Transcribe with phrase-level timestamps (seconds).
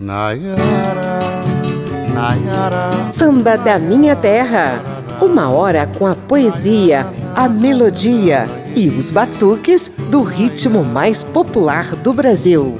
[0.00, 1.42] Nayara,
[2.14, 3.12] Nayara.
[3.12, 4.80] Samba da minha terra.
[5.20, 12.12] Uma hora com a poesia, a melodia e os batuques do ritmo mais popular do
[12.12, 12.78] Brasil.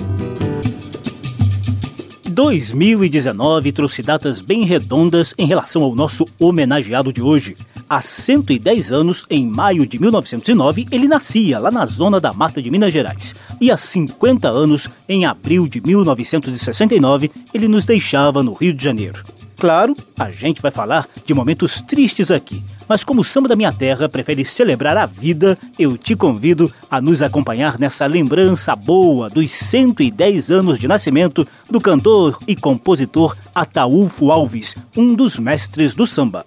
[2.28, 7.56] 2019 trouxe datas bem redondas em relação ao nosso homenageado de hoje.
[7.90, 12.70] Há 110 anos, em maio de 1909, ele nascia lá na zona da Mata de
[12.70, 13.34] Minas Gerais.
[13.58, 19.24] E há 50 anos, em abril de 1969, ele nos deixava no Rio de Janeiro.
[19.56, 23.72] Claro, a gente vai falar de momentos tristes aqui, mas como o samba da minha
[23.72, 29.50] terra prefere celebrar a vida, eu te convido a nos acompanhar nessa lembrança boa dos
[29.50, 36.46] 110 anos de nascimento do cantor e compositor Ataúfo Alves, um dos mestres do samba.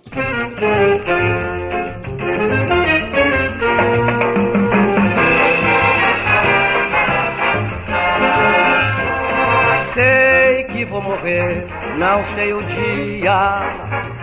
[10.91, 11.65] vou morrer,
[11.97, 14.20] não sei o dia.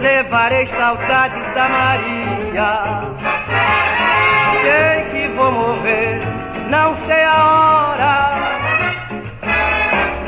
[0.00, 2.82] Levarei saudades da Maria.
[4.62, 6.20] Sei que vou morrer,
[6.68, 8.30] não sei a hora.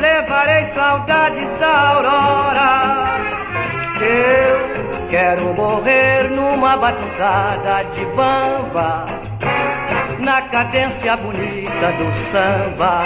[0.01, 2.71] Levarei saudades da aurora.
[4.01, 9.07] Eu quero morrer numa batucada de bamba,
[10.19, 13.05] na cadência bonita do samba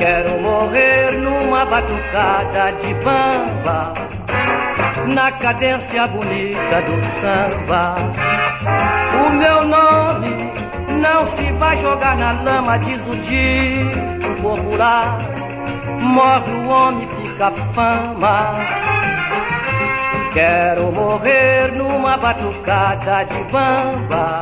[0.00, 3.92] Quero morrer numa batucada de bamba,
[5.10, 7.96] na cadência bonita do samba.
[9.26, 10.52] O meu nome
[11.00, 15.18] não se vai jogar na lama, diz o dito popular.
[16.00, 18.54] Morre o homem, fica fama.
[20.32, 24.40] Quero morrer numa batucada de bamba,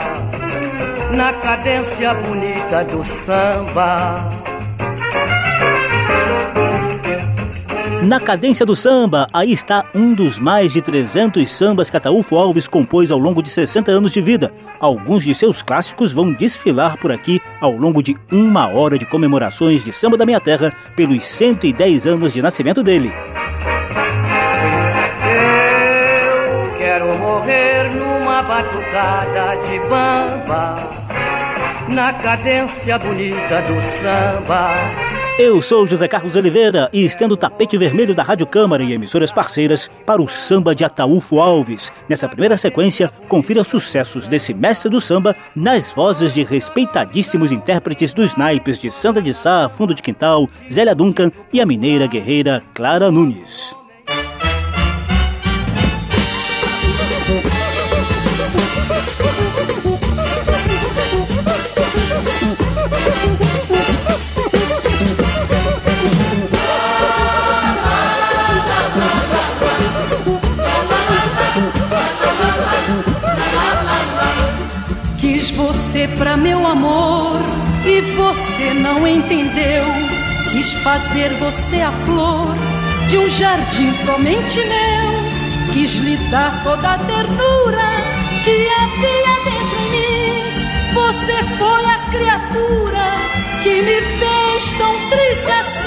[1.13, 4.31] na cadência bonita do samba.
[8.03, 12.69] Na cadência do samba, aí está um dos mais de 300 sambas que Ataúfo Alves
[12.69, 14.53] compôs ao longo de 60 anos de vida.
[14.79, 19.83] Alguns de seus clássicos vão desfilar por aqui ao longo de uma hora de comemorações
[19.83, 23.13] de Samba da Minha Terra pelos 110 anos de nascimento dele.
[26.53, 30.91] Eu quero morrer numa batucada de bamba,
[31.89, 35.08] na cadência bonita do samba
[35.39, 39.31] eu sou José Carlos Oliveira e estendo o tapete vermelho da Rádio Câmara e emissoras
[39.31, 41.93] parceiras para o samba de Ataúfo Alves.
[42.09, 48.35] Nessa primeira sequência, confira sucessos desse mestre do samba nas vozes de respeitadíssimos intérpretes dos
[48.35, 53.09] naipes de Santa de Sá, Fundo de Quintal, Zélia Duncan e a mineira guerreira Clara
[53.09, 53.78] Nunes.
[75.99, 77.41] Você pra meu amor
[77.85, 79.85] e você não entendeu.
[80.49, 82.55] Quis fazer você a flor
[83.09, 85.73] de um jardim somente meu.
[85.73, 87.89] Quis lhe dar toda a ternura
[88.45, 90.95] que havia dentro em mim.
[90.95, 93.07] Você foi a criatura
[93.65, 95.78] que me fez tão triste assim.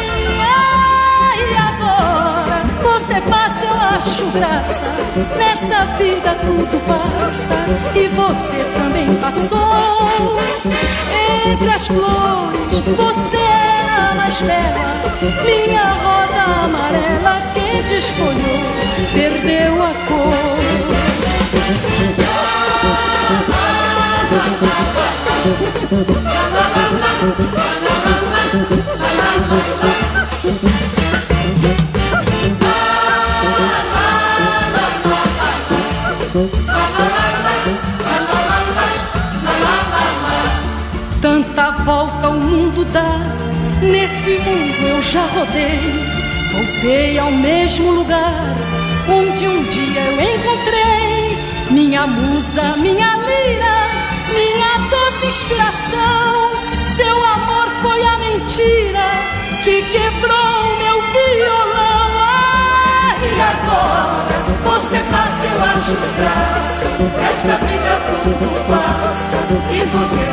[3.30, 4.92] Passa, eu acho graça.
[5.38, 7.66] Nessa vida tudo passa
[7.96, 10.40] e você também passou.
[11.46, 14.92] Entre as flores, você era a mais bela.
[15.46, 18.62] Minha rosa amarela, quem te escolheu,
[19.14, 20.52] perdeu a cor.
[42.86, 43.20] Dá,
[43.82, 45.80] nesse mundo eu já rodei.
[46.52, 48.42] Voltei ao mesmo lugar
[49.08, 51.38] onde um dia eu encontrei
[51.72, 53.90] minha musa, minha lira,
[54.34, 56.52] minha doce inspiração.
[56.96, 59.10] Seu amor foi a mentira
[59.64, 62.12] que quebrou meu violão.
[62.20, 66.82] Ai, e agora você passa, eu acho graça.
[67.30, 67.94] Essa briga
[68.24, 69.38] tudo passa
[69.72, 70.31] e você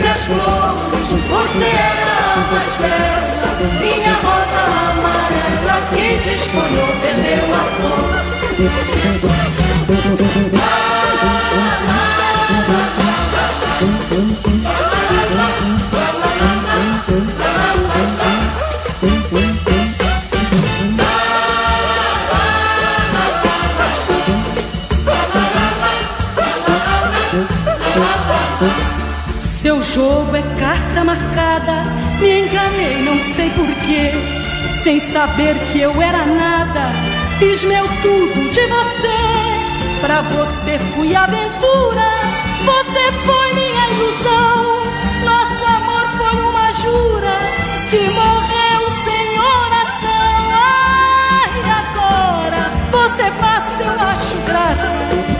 [0.00, 3.50] Entre as flores, você era a mais bela.
[3.80, 8.08] Minha rosa amarela, quem te escolheu, perdeu a cor.
[10.56, 10.70] Ah,
[11.50, 11.98] ah,
[14.16, 14.59] ah,
[31.10, 31.82] marcada.
[32.20, 34.12] Me enganei, não sei porquê.
[34.82, 36.82] Sem saber que eu era nada,
[37.38, 39.18] fiz meu tudo de você.
[40.00, 42.08] Pra você fui aventura,
[42.64, 44.80] você foi minha ilusão.
[45.24, 47.36] Nosso amor foi uma jura
[47.90, 49.26] que morreu sem
[49.58, 50.40] oração.
[50.62, 54.90] Ai, agora você passa, eu acho graça.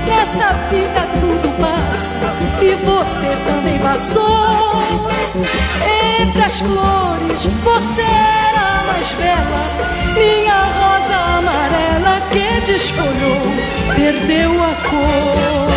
[0.06, 2.28] Nessa vida tudo passa
[2.62, 4.59] e você também passou.
[5.32, 9.64] Entre as flores, você era a mais bela.
[10.14, 13.40] Minha rosa amarela que desfolhou,
[13.94, 15.70] perdeu a cor.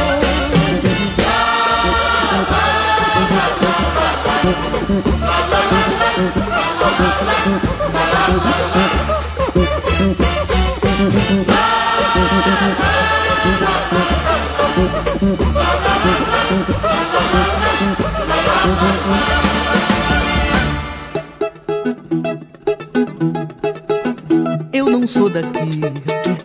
[24.71, 25.81] Eu não sou daqui,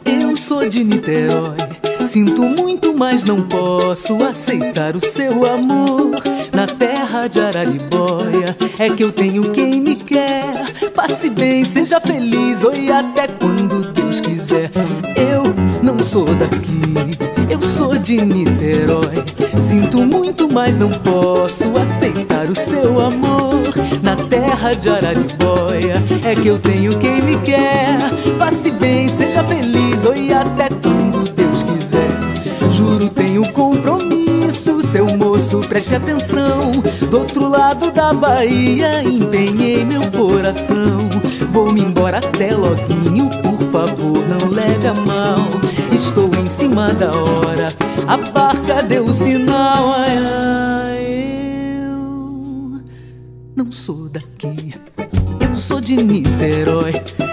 [0.04, 1.56] eu sou de Niterói.
[2.04, 6.22] Sinto muito, mas não posso aceitar o seu amor.
[6.52, 10.64] Na terra de Araribóia é que eu tenho quem me quer.
[10.94, 14.72] Passe bem, seja feliz, oi até quando Deus quiser.
[15.16, 15.44] Eu
[15.82, 16.82] não sou daqui,
[17.50, 19.24] eu sou de Niterói.
[19.58, 23.62] Sinto muito, mas não posso aceitar o seu amor.
[24.02, 27.98] Na terra de Araribóia é que eu tenho quem me quer.
[28.38, 32.38] Passe bem, seja feliz, oi até quando Deus quiser.
[32.70, 36.70] Juro, tenho compromisso, seu moço, preste atenção.
[37.10, 40.98] Do outro lado da Bahia, empenhei meu coração.
[41.50, 45.38] Vou-me embora até loguinho, por favor, não leve a mal.
[45.98, 47.70] Estou em cima da hora,
[48.06, 49.92] a barca deu o sinal.
[49.96, 51.26] Ai, ai,
[51.82, 52.80] eu
[53.56, 54.76] não sou daqui,
[55.40, 56.92] eu sou de Niterói.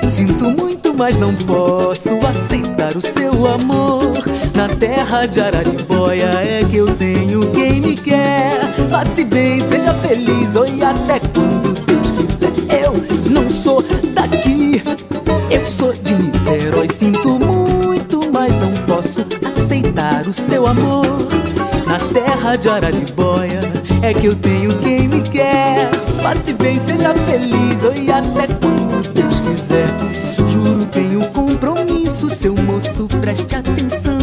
[0.10, 4.14] Sinto muito, mas não posso aceitar o seu amor.
[4.56, 8.74] Na terra de Araribóia é que eu tenho quem me quer.
[8.90, 12.52] Passe bem, seja feliz, oi até quando Deus quiser.
[12.84, 12.96] Eu
[13.32, 14.82] não sou daqui,
[15.52, 15.94] eu sou
[19.96, 21.06] aceitar o seu amor.
[21.88, 23.60] Na terra de Araribóia
[24.02, 25.90] é que eu tenho quem me quer.
[26.22, 29.88] Passe bem, seja feliz, oi até quando Deus quiser.
[30.48, 34.20] Juro, tenho compromisso, seu moço, preste atenção.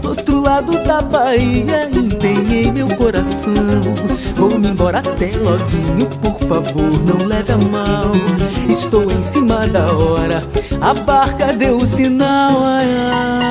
[0.00, 3.54] Do outro lado da Bahia, empenhei meu coração.
[4.34, 8.12] Vou-me embora até loguinho, por favor, não leve a mal.
[8.68, 10.42] Estou em cima da hora,
[10.80, 12.64] a barca deu o sinal.
[12.64, 13.41] Ai, ai.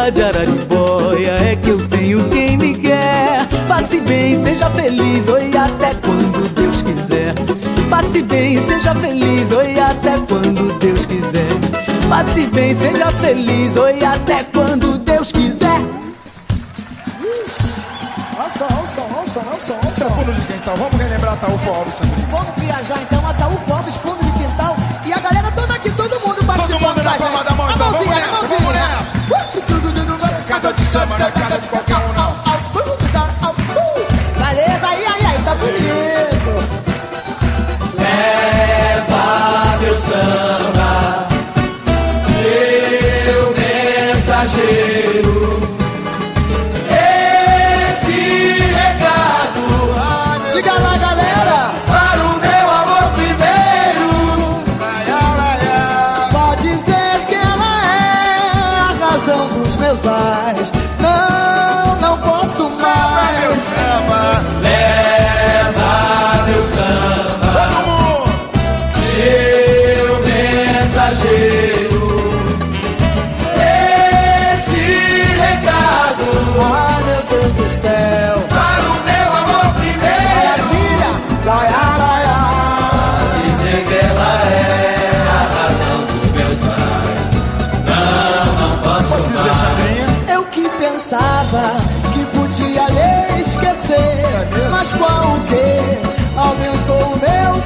[0.00, 3.46] Terra de Araribóia é que eu tenho quem me quer.
[3.68, 7.34] Passe bem, seja feliz, oi até quando Deus quiser.
[7.90, 11.48] Passe bem, seja feliz, oi até quando Deus quiser.
[12.08, 15.80] Passe bem, seja feliz, oi até quando Deus quiser.
[18.38, 22.24] Olha só, olha só, olha só, olha fundo de quintal, vamos relembrar Ataúfo Alves também.
[22.30, 24.76] Vamos viajar então a Ataúfo Alves, fundo de quintal.
[25.04, 27.59] E a galera toda aqui, todo mundo participando mundo na com a palma gente.
[94.80, 97.60] Mas qual o que aumentou o meu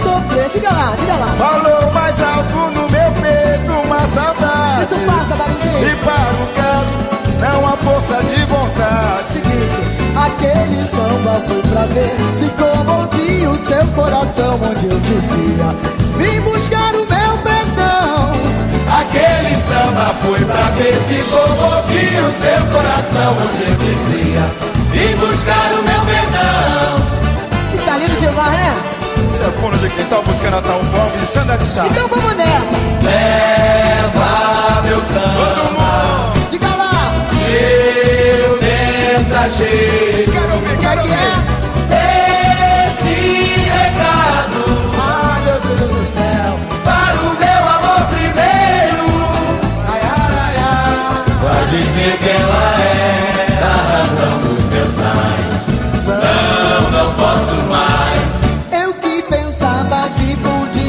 [0.73, 1.35] lá, diga lá.
[1.39, 4.83] Falou mais alto no meu peito uma saudade.
[4.83, 5.93] Isso passa, Barulhinho.
[5.93, 6.97] E para o caso,
[7.39, 9.29] não há força de vontade.
[9.33, 9.79] Seguinte,
[10.27, 15.67] aquele samba foi pra ver se comovia o seu coração, onde eu dizia:
[16.17, 18.35] Vim buscar o meu perdão.
[18.91, 24.74] Aquele samba foi pra ver se comovia o seu coração, onde eu dizia:
[25.05, 26.97] Vim buscar o meu perdão.
[27.71, 28.75] Que tá lindo demais, né?
[29.31, 31.87] Isso é fundo de quintal buscando Natal Fogo de Sandra de Sá.
[31.87, 32.77] Então vamos nessa.
[33.03, 35.55] Leva meu samba.
[35.55, 36.49] Todo mundo.
[36.51, 37.13] Diga lá.
[37.35, 40.33] Meu mensageiro.
[40.33, 41.54] Quero ouvir, quero Que
[54.97, 56.05] sonhos.
[56.07, 58.83] Não, não posso mais.
[58.85, 60.85] Eu que pensava que podia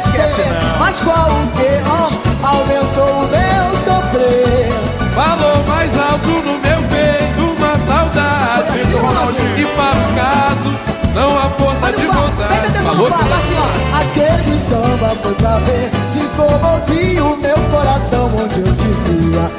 [0.00, 0.48] esquecer.
[0.78, 4.72] Mas qual o que, ó, aumentou o meu sofrer
[5.14, 8.66] Falou mais alto no meu peito uma saudade.
[8.68, 9.58] Foi assim, Ronaldinho?
[9.58, 10.70] E para o caso,
[11.14, 12.70] não há força Olha de vontade.
[12.84, 18.60] Falou no assim ó Aquele samba foi pra ver se comovia o meu coração Onde
[18.60, 19.50] eu dizia,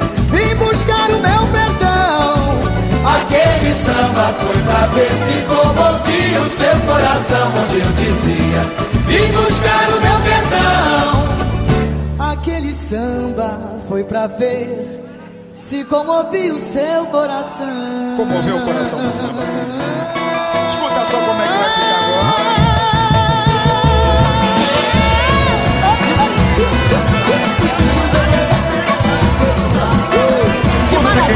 [3.21, 8.61] Aquele samba foi pra ver se comovia o seu coração, onde eu dizia:
[9.07, 11.21] Vim buscar o meu perdão.
[12.31, 14.99] Aquele samba foi pra ver
[15.55, 19.55] se comovia o seu coração Comoveu o coração do samba, assim.
[20.69, 22.50] Escuta só como é que vai ficar agora.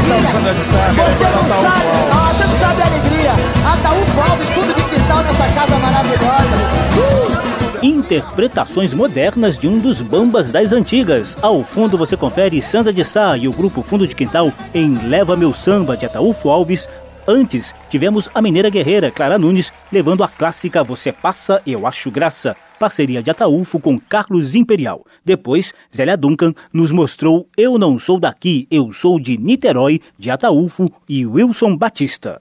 [0.06, 3.32] Você não sabe, você não sabe a alegria.
[3.72, 6.56] Ataúfo Alves, fundo de quintal nessa casa maravilhosa.
[6.94, 7.56] Uh!
[7.82, 11.36] Interpretações modernas de um dos bambas das antigas.
[11.42, 15.36] Ao fundo você confere Sandra de Sá e o grupo Fundo de Quintal em Leva
[15.36, 16.88] Meu Samba de Ataúfo Alves.
[17.26, 22.56] Antes, tivemos a mineira guerreira Clara Nunes levando a clássica Você Passa, Eu Acho Graça,
[22.78, 25.04] parceria de Ataúfo com Carlos Imperial.
[25.24, 30.90] Depois, Zélia Duncan nos mostrou Eu Não Sou Daqui, Eu Sou de Niterói, de Ataúfo
[31.08, 32.40] e Wilson Batista.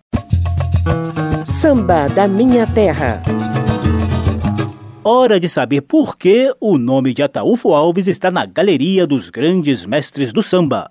[1.45, 3.21] Samba da Minha Terra.
[5.03, 9.85] Hora de saber por que o nome de Ataúfo Alves está na galeria dos grandes
[9.85, 10.89] mestres do samba.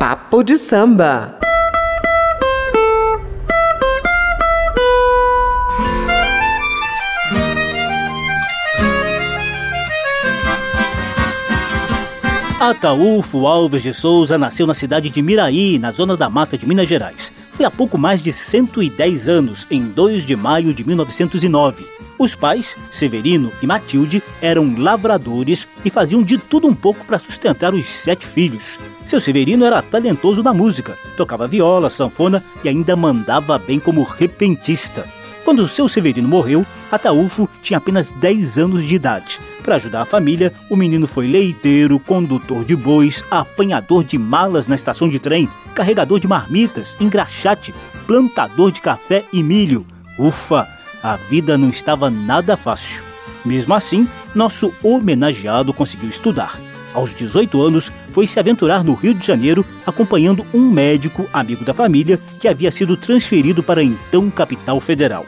[0.00, 1.35] Papo de samba.
[12.58, 16.88] Ataúfo Alves de Souza nasceu na cidade de Miraí, na zona da mata de Minas
[16.88, 17.30] Gerais.
[17.50, 21.84] Foi há pouco mais de 110 anos, em 2 de maio de 1909.
[22.18, 27.74] Os pais, Severino e Matilde, eram lavradores e faziam de tudo um pouco para sustentar
[27.74, 28.78] os sete filhos.
[29.04, 35.06] Seu Severino era talentoso na música, tocava viola, sanfona e ainda mandava bem como repentista.
[35.44, 39.38] Quando seu Severino morreu, Ataúfo tinha apenas 10 anos de idade.
[39.66, 44.76] Para ajudar a família, o menino foi leiteiro, condutor de bois, apanhador de malas na
[44.76, 47.74] estação de trem, carregador de marmitas, engraxate,
[48.06, 49.84] plantador de café e milho.
[50.16, 50.68] Ufa,
[51.02, 53.02] a vida não estava nada fácil.
[53.44, 56.56] Mesmo assim, nosso homenageado conseguiu estudar.
[56.94, 61.74] Aos 18 anos, foi se aventurar no Rio de Janeiro acompanhando um médico amigo da
[61.74, 65.26] família que havia sido transferido para a então capital federal.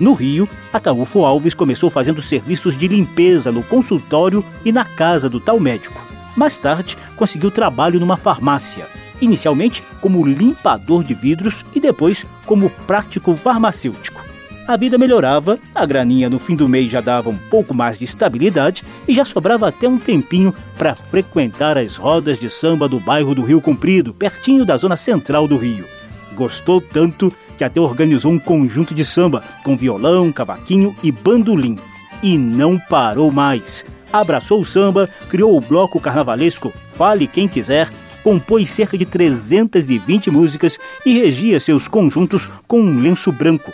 [0.00, 5.40] No Rio, Ataúfo Alves começou fazendo serviços de limpeza no consultório e na casa do
[5.40, 6.06] tal médico.
[6.36, 8.86] Mais tarde, conseguiu trabalho numa farmácia,
[9.20, 14.28] inicialmente como limpador de vidros e depois como prático farmacêutico.
[14.68, 18.04] A vida melhorava, a graninha no fim do mês já dava um pouco mais de
[18.04, 23.34] estabilidade e já sobrava até um tempinho para frequentar as rodas de samba do bairro
[23.34, 25.86] do Rio Comprido, pertinho da zona central do Rio.
[26.34, 31.76] Gostou tanto que até organizou um conjunto de samba com violão, cavaquinho e bandolim.
[32.22, 33.84] E não parou mais.
[34.12, 37.90] Abraçou o samba, criou o bloco carnavalesco Fale Quem Quiser,
[38.22, 43.72] compôs cerca de 320 músicas e regia seus conjuntos com um lenço branco.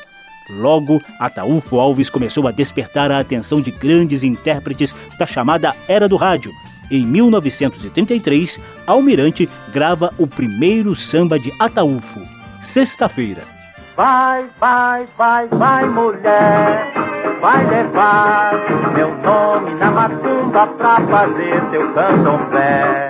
[0.50, 6.16] Logo, Ataúfo Alves começou a despertar a atenção de grandes intérpretes da chamada Era do
[6.16, 6.52] Rádio.
[6.90, 12.20] Em 1933, Almirante grava o primeiro samba de Ataúfo,
[12.60, 13.53] Sexta-feira.
[13.96, 16.92] Vai, vai, vai, vai, mulher,
[17.40, 18.52] vai levar
[18.92, 23.08] meu nome na macumba pra fazer teu candomblé.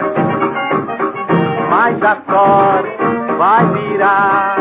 [1.71, 2.99] Mas a sorte
[3.39, 4.57] vai virar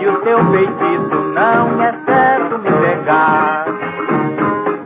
[0.00, 3.64] e o teu feitiço não é certo me pegar.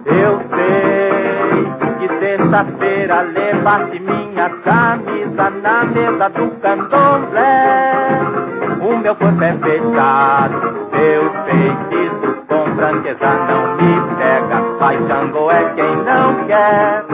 [0.06, 7.97] Eu sei que terça-feira levaste minha camisa na mesa do candomblé.
[9.08, 14.78] Meu corpo é fechado, meu feitiço com franqueza não me pega.
[14.78, 17.04] Pai Django é quem não quer.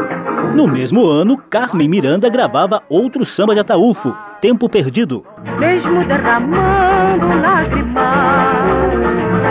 [0.56, 5.24] No mesmo ano, Carmen Miranda gravava outro samba de Ataúfo, Tempo Perdido.
[5.60, 8.02] Mesmo derramando lágrimas,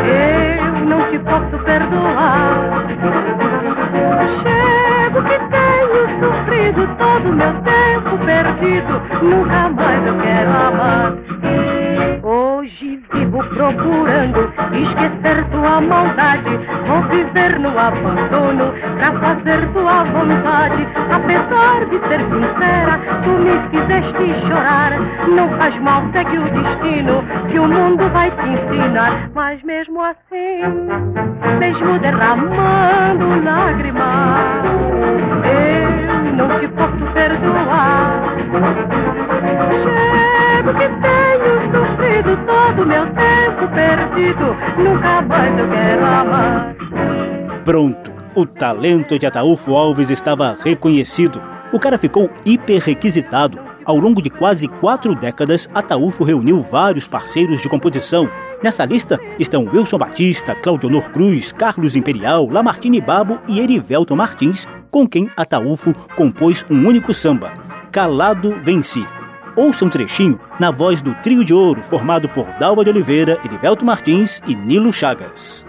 [0.04, 2.88] eu não te posso perdoar.
[4.44, 11.33] Chego que tenho sofrido todo meu tempo perdido, nunca mais eu quero amar.
[13.34, 16.56] Vivo procurando esquecer tua maldade.
[16.86, 20.88] Vou viver no abandono pra fazer tua vontade.
[21.12, 25.00] Apesar de ser sincera, tu me fizeste chorar.
[25.30, 29.32] Não faz mal, segue o destino que o mundo vai te ensinar.
[29.34, 30.62] Mas mesmo assim,
[31.58, 33.53] mesmo derramando lágrimas,
[44.78, 46.76] nunca mais eu quero amar.
[47.64, 51.42] Pronto, o talento de Ataúfo Alves estava reconhecido.
[51.72, 53.60] O cara ficou hiper requisitado.
[53.86, 58.30] Ao longo de quase quatro décadas, Ataúfo reuniu vários parceiros de composição.
[58.64, 65.08] Nessa lista estão Wilson Batista, Claudionor Cruz, Carlos Imperial, Lamartine Babo e Erivelton Martins, com
[65.08, 67.54] quem Ataúfo compôs um único samba,
[67.92, 69.06] Calado Venci.
[69.56, 73.86] Ouça um trechinho na voz do Trio de Ouro, formado por Dalva de Oliveira, Erivelto
[73.86, 75.66] Martins e Nilo Chagas.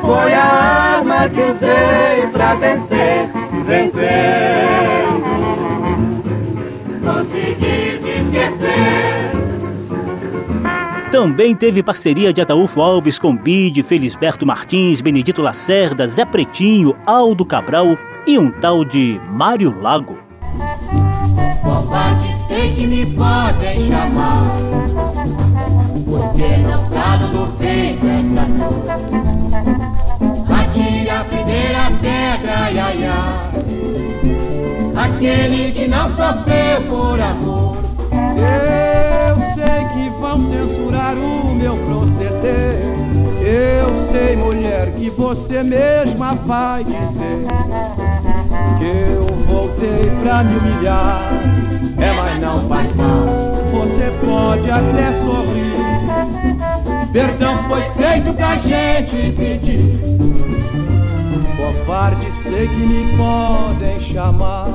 [0.00, 3.30] Foi a arma que usei pra vencer,
[3.66, 4.45] vencer.
[11.16, 17.42] Também teve parceria de Ataúfo Alves com Bide, Felisberto Martins, Benedito Lacerda, Zé Pretinho, Aldo
[17.42, 20.18] Cabral e um tal de Mário Lago.
[21.62, 24.58] Covarde sei que me podem chamar
[26.04, 28.84] Porque não calo no peito essa dor
[30.54, 33.50] Atire a primeira pedra, ia, ia.
[34.94, 37.78] Aquele que não sofreu por amor
[38.36, 39.15] Eu
[39.56, 42.76] sei que vão censurar o meu proceder.
[43.40, 47.46] Eu sei, mulher, que você mesma vai dizer
[48.78, 51.30] Que eu voltei pra me humilhar.
[51.98, 53.24] É, mas não faz mal.
[53.72, 55.76] Você pode até sorrir.
[57.10, 60.95] Perdão foi feito que a gente pediu
[61.66, 64.68] Covarde sei que me podem chamar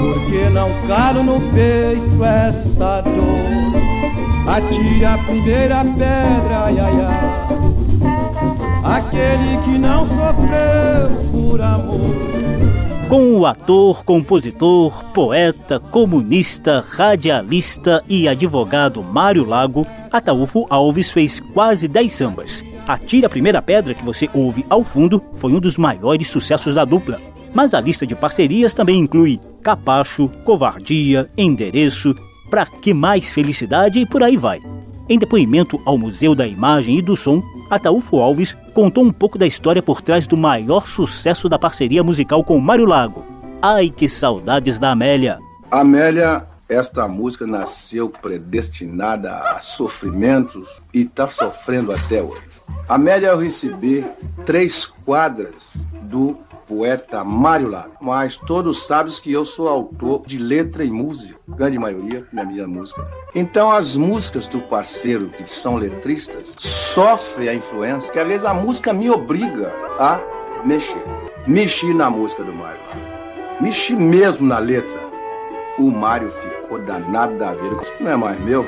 [0.00, 8.96] Porque não calo no peito essa dor Atire a primeira pedra, ai, ai, ai.
[8.96, 12.14] Aquele que não sofreu por amor
[13.06, 21.86] Com o ator, compositor, poeta, comunista, radialista e advogado Mário Lago, Ataúfo Alves fez quase
[21.86, 22.69] 10 sambas.
[22.92, 26.84] Atire a Primeira Pedra, que você ouve ao fundo, foi um dos maiores sucessos da
[26.84, 27.20] dupla.
[27.54, 32.16] Mas a lista de parcerias também inclui Capacho, Covardia, Endereço,
[32.50, 34.60] Pra Que Mais Felicidade e por aí vai.
[35.08, 39.46] Em depoimento ao Museu da Imagem e do Som, Ataúfo Alves contou um pouco da
[39.46, 43.24] história por trás do maior sucesso da parceria musical com Mário Lago.
[43.62, 45.38] Ai que saudades da Amélia!
[45.70, 52.49] Amélia, esta música nasceu predestinada a sofrimentos e está sofrendo até hoje.
[52.88, 54.04] Amélia eu recebi
[54.44, 56.38] três quadras do
[56.70, 61.78] poeta Mário Lago, mas todos sabem que eu sou autor de letra e música, grande
[61.78, 63.04] maioria na minha música.
[63.34, 68.54] Então as músicas do parceiro que são letristas sofrem a influência, que às vezes a
[68.54, 70.20] música me obriga a
[70.64, 71.02] mexer.
[71.46, 75.10] Mexi na música do Mário Lago, mexi mesmo na letra.
[75.76, 78.64] O Mário ficou danado da vida, isso não é mais meu.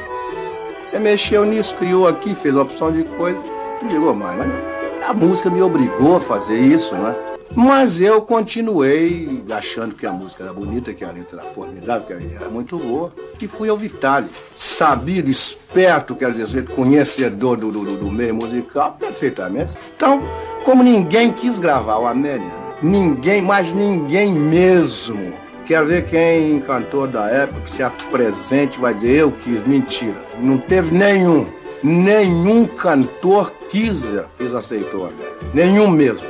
[0.83, 3.41] Você mexeu nisso, criou aqui, fez opção de coisa.
[3.89, 7.15] Digo, "Ô, Mário, mas a música me obrigou a fazer isso, né?
[7.55, 12.13] Mas eu continuei achando que a música era bonita, que a letra era formidável, que
[12.13, 13.13] a letra era muito boa.
[13.43, 14.29] E fui ao Vitale.
[14.57, 19.75] Sabido, esperto, quer dizer, conhecedor do, do, do meio musical, perfeitamente.
[19.95, 20.23] Então,
[20.65, 22.51] como ninguém quis gravar o Amélia,
[22.83, 25.35] ninguém, mas ninguém mesmo.
[25.67, 29.65] Quer ver quem cantor da época que se apresente vai dizer eu quis.
[29.67, 30.17] Mentira.
[30.41, 31.47] Não teve nenhum.
[31.83, 34.05] nenhum cantor quis,
[34.37, 35.33] quis aceitou a Amélia.
[35.55, 36.27] Nenhum mesmo.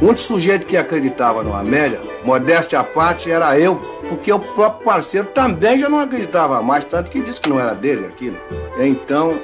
[0.00, 3.76] O único sujeito que acreditava no Amélia, modéstia à parte, era eu,
[4.08, 7.74] porque o próprio parceiro também já não acreditava mais, tanto que disse que não era
[7.74, 8.36] dele aquilo.
[8.78, 9.40] Então,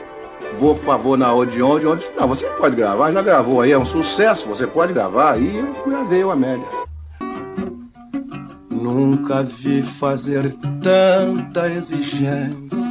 [0.58, 3.87] vou favor na Odeon, Odeon disse, não, você pode gravar, já gravou aí, é um
[3.87, 5.40] sucesso, você pode gravar.
[5.40, 6.66] E eu gravei o Amélia.
[8.70, 12.88] Nunca vi fazer tanta exigência,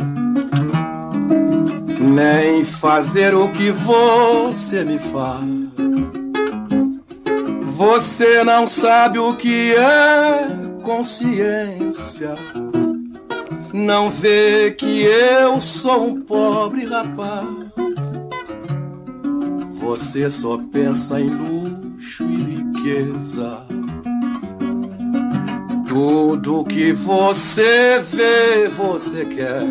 [2.07, 5.43] nem fazer o que você me faz.
[7.75, 10.47] Você não sabe o que é
[10.81, 12.35] consciência.
[13.73, 17.47] Não vê que eu sou um pobre rapaz.
[19.73, 23.61] Você só pensa em luxo e riqueza.
[25.87, 29.63] Tudo que você vê, você quer.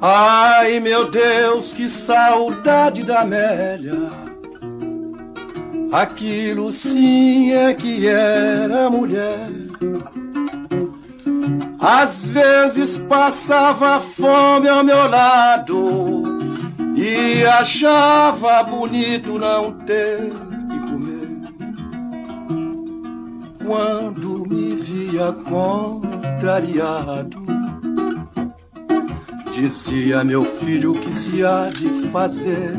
[0.00, 4.10] Ai meu Deus, que saudade da Amélia.
[5.92, 9.48] Aquilo sim é que era mulher.
[11.80, 16.22] Às vezes passava fome ao meu lado
[16.94, 20.32] e achava bonito não ter
[23.68, 27.57] quando me via contrariado.
[29.60, 32.76] Dizia meu filho que se há de fazer.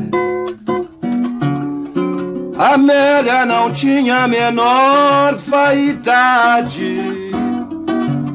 [2.56, 6.96] Amélia não tinha a menor vaidade.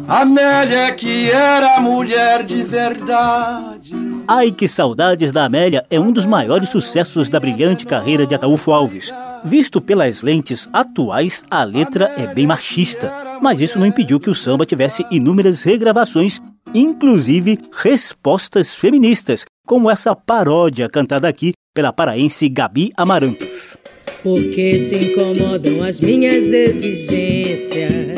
[0.07, 3.95] Amélia que era mulher de verdade.
[4.27, 8.71] Ai que saudades da Amélia é um dos maiores sucessos da brilhante carreira de Ataúfo
[8.71, 9.11] Alves.
[9.43, 14.35] Visto pelas lentes atuais, a letra é bem machista, mas isso não impediu que o
[14.35, 16.39] samba tivesse inúmeras regravações,
[16.79, 23.77] inclusive respostas feministas, como essa paródia cantada aqui pela paraense Gabi Amarantos.
[24.21, 28.15] Por que te incomodam as minhas exigências?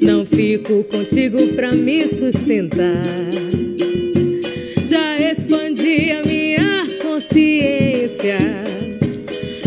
[0.00, 3.04] Não fico contigo pra me sustentar.
[4.88, 8.64] Já expandi a minha consciência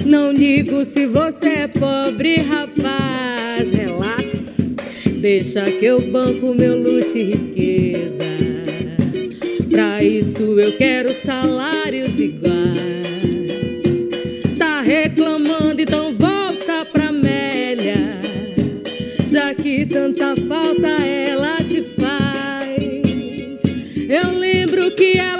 [0.07, 3.69] não ligo se você é pobre, rapaz.
[3.69, 4.26] Relaxa,
[5.17, 8.17] deixa que eu banco meu luxo e riqueza.
[9.69, 12.57] Pra isso eu quero salários iguais.
[14.57, 18.21] Tá reclamando, então volta pra Amélia.
[19.29, 22.67] Já que tanta falta ela te faz.
[24.09, 25.36] Eu lembro que ela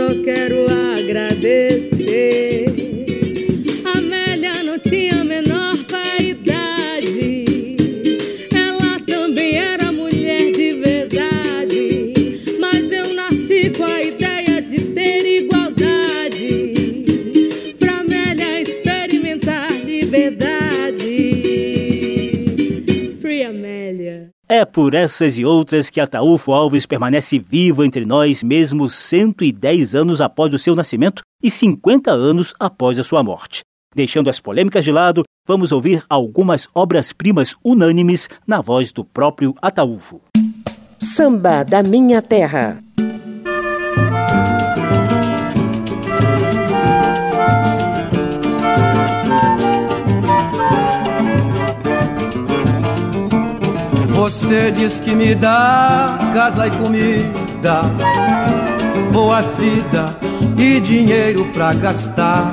[0.00, 0.29] Amélia
[24.52, 30.20] É por essas e outras que Ataúfo Alves permanece vivo entre nós mesmo 110 anos
[30.20, 33.60] após o seu nascimento e 50 anos após a sua morte.
[33.94, 40.20] Deixando as polêmicas de lado, vamos ouvir algumas obras-primas unânimes na voz do próprio Ataúfo.
[40.98, 42.82] Samba da Minha Terra.
[54.30, 57.82] Você diz que me dá casa e comida,
[59.12, 60.16] boa vida
[60.56, 62.48] e dinheiro pra gastar.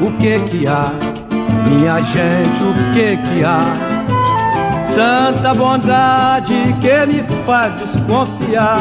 [0.00, 0.92] O que que há,
[1.68, 3.64] minha gente, o que que há?
[4.94, 8.78] Tanta bondade que me faz desconfiar.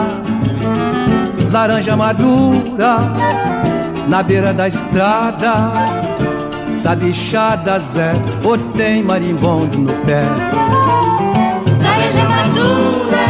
[1.51, 2.99] Laranja madura
[4.07, 5.55] na beira da estrada,
[6.83, 8.13] tá bichada Zé,
[8.43, 10.23] ou tem marimbondo no pé?
[11.83, 13.25] laranja madura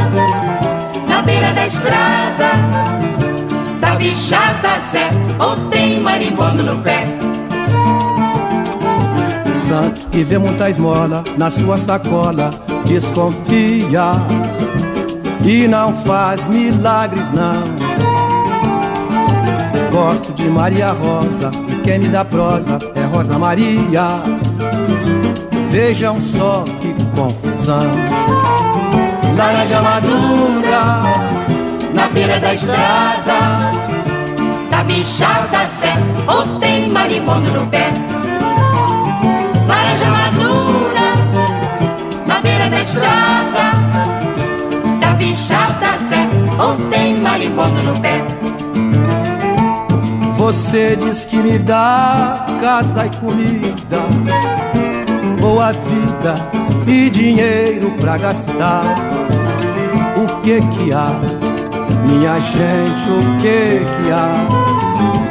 [1.07, 2.51] na beira da estrada.
[3.79, 5.09] Da bichada Zé,
[5.39, 7.03] ou tem marimbondo no pé.
[9.49, 12.51] Santo que vê muita esmola na sua sacola,
[12.85, 14.13] desconfia
[15.43, 17.63] e não faz milagres não.
[19.91, 21.51] Gosto de Maria Rosa
[21.83, 24.23] quem me dá prosa é Rosa Maria.
[25.69, 27.91] Vejam só que confusão.
[29.37, 31.01] Laranja madura
[31.93, 33.71] na beira da estrada.
[34.69, 35.93] Da bichada Zé,
[36.27, 37.91] ou tem marimbondo no pé.
[39.67, 41.15] Laranja madura,
[42.25, 43.73] na beira da estrada,
[44.99, 48.30] da bichada Zé, ou tem marimbondo no pé.
[50.51, 54.01] Você diz que me dá casa e comida,
[55.39, 56.35] boa vida
[56.85, 58.83] e dinheiro pra gastar.
[60.17, 61.07] O que que há,
[62.05, 64.33] minha gente, o que que há?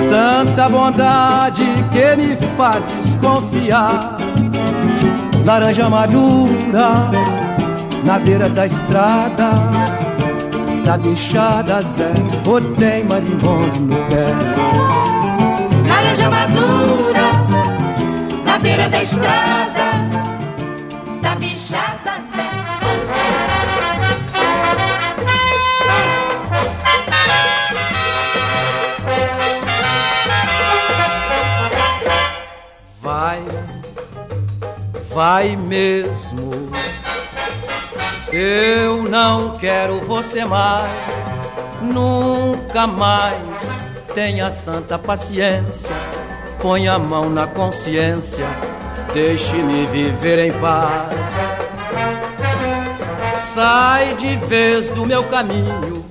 [0.08, 4.16] Tanta bondade que me faz desconfiar.
[5.44, 7.10] Laranja madura
[8.06, 9.50] na beira da estrada,
[10.82, 12.10] da bichada Zé,
[12.46, 14.59] ou tem marimbondo no pé.
[18.70, 19.86] Beira da estrada,
[21.20, 22.14] da bichada.
[33.02, 33.42] Vai,
[35.12, 36.70] vai mesmo.
[38.32, 40.92] Eu não quero você mais,
[41.82, 43.40] nunca mais.
[44.14, 45.94] Tenha santa paciência,
[46.60, 48.46] põe a mão na consciência,
[49.12, 51.14] deixe-me viver em paz.
[53.54, 56.04] Sai de vez do meu caminho,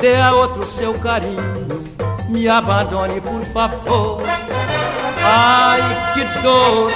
[0.00, 1.84] dê a outro seu carinho,
[2.28, 4.22] me abandone por favor.
[5.22, 5.80] Ai,
[6.14, 6.90] que dor,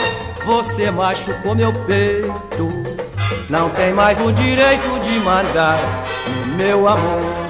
[0.47, 2.69] você machucou meu peito.
[3.51, 5.79] Não tem mais o direito de mandar
[6.27, 7.45] no meu amor.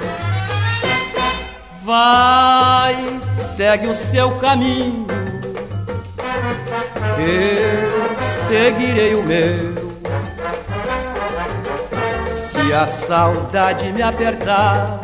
[1.83, 3.19] Vai,
[3.55, 5.24] segue o seu caminho.
[7.17, 9.85] Eu seguirei o meu.
[12.29, 14.99] Se a saudade me apertar,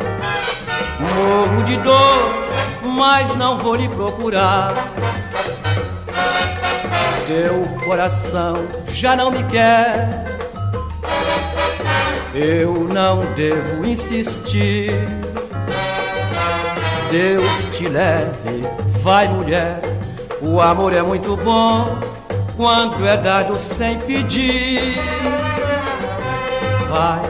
[1.00, 2.32] morro de dor,
[2.82, 4.74] mas não vou lhe procurar
[7.32, 8.54] teu coração
[8.88, 10.26] já não me quer.
[12.34, 14.90] Eu não devo insistir.
[17.10, 18.66] Deus te leve,
[19.02, 19.91] vai mulher.
[20.42, 21.98] O amor é muito bom
[22.56, 24.96] quando é dado sem pedir.
[26.88, 27.22] Vai,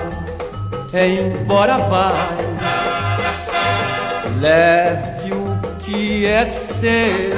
[0.94, 2.42] é embora vai.
[4.40, 7.36] Leve o que é seu.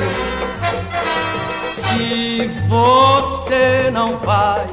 [1.65, 4.65] Se você não vai,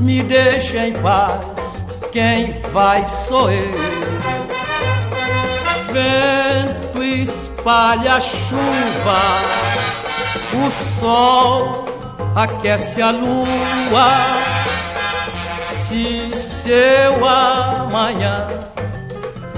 [0.00, 1.84] me deixe em paz.
[2.10, 3.72] Quem vai sou eu.
[5.92, 9.20] Vento espalha chuva,
[10.54, 11.84] o sol
[12.34, 13.46] aquece a lua.
[15.62, 18.48] Se seu amanhã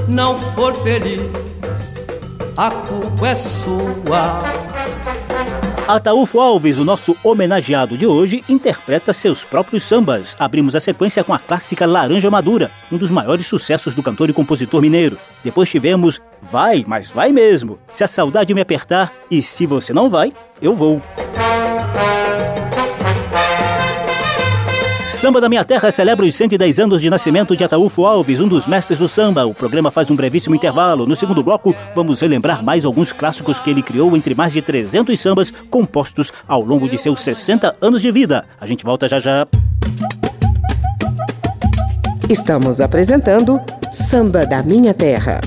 [0.09, 1.31] não for feliz,
[2.57, 4.43] a culpa é sua.
[5.87, 10.35] Ataúfo Alves, o nosso homenageado de hoje, interpreta seus próprios sambas.
[10.39, 14.33] Abrimos a sequência com a clássica Laranja Madura, um dos maiores sucessos do cantor e
[14.33, 15.19] compositor mineiro.
[15.43, 17.79] Depois tivemos Vai, mas vai mesmo.
[17.93, 21.03] Se a saudade me apertar e se você não vai, eu vou.
[25.25, 28.67] Samba da Minha Terra celebra os 110 anos de nascimento de Ataúfo Alves, um dos
[28.67, 29.47] mestres do samba.
[29.47, 31.07] O programa faz um brevíssimo intervalo.
[31.07, 35.19] No segundo bloco, vamos relembrar mais alguns clássicos que ele criou entre mais de 300
[35.19, 38.45] sambas compostos ao longo de seus 60 anos de vida.
[38.61, 39.49] A gente volta já já.
[42.29, 43.59] Estamos apresentando
[43.91, 45.41] Samba da Minha Terra.